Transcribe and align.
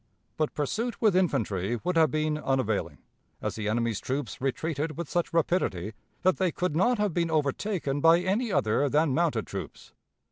But 0.35 0.55
pursuit 0.55 0.99
with 0.99 1.15
infantry 1.15 1.79
would 1.83 1.95
have 1.95 2.09
been 2.09 2.35
unavailing, 2.39 2.97
as 3.39 3.53
the 3.53 3.69
enemy's 3.69 3.99
troops 3.99 4.41
retreated 4.41 4.97
with 4.97 5.07
such 5.07 5.31
rapidity 5.31 5.93
that 6.23 6.37
they 6.37 6.51
could 6.51 6.75
not 6.75 6.97
have 6.97 7.13
been 7.13 7.29
overtaken 7.29 8.01
by 8.01 8.19
any 8.21 8.51
other 8.51 8.89
than 8.89 9.13
mounted 9.13 9.45
troops. 9.45 9.93